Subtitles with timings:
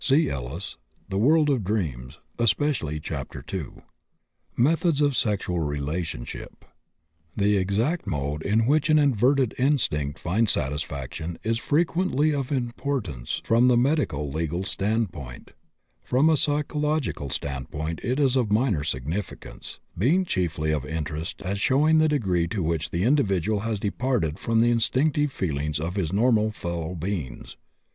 [0.03, 0.77] (See Ellis,
[1.09, 3.11] The World of Dreams, especially ch.
[3.11, 3.65] ii.)
[4.57, 6.65] Methods of Sexual Relationship.
[7.35, 13.67] The exact mode in which an inverted instinct finds satisfaction is frequently of importance from
[13.67, 15.51] the medico legal standpoint;
[16.01, 21.99] from a psychological standpoint it is of minor significance, being chiefly of interest as showing
[21.99, 26.49] the degree to which the individual has departed from the instinctive feelings of his normal
[26.49, 27.55] fellow beings.